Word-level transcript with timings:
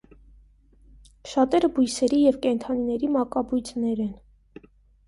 Շատերը 1.33 1.69
բույսերի 1.75 2.23
և 2.23 2.41
կենդանիների 2.47 3.13
մակաբույծներ 3.21 4.05
են։ 4.09 4.15